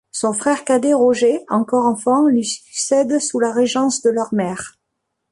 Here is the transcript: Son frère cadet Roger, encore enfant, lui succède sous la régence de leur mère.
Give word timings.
Son 0.11 0.33
frère 0.33 0.65
cadet 0.65 0.93
Roger, 0.93 1.41
encore 1.47 1.85
enfant, 1.85 2.25
lui 2.25 2.43
succède 2.43 3.19
sous 3.19 3.39
la 3.39 3.51
régence 3.53 4.01
de 4.01 4.09
leur 4.09 4.33
mère. 4.33 4.79